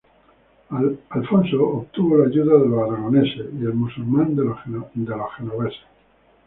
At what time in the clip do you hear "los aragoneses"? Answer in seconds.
2.69-3.49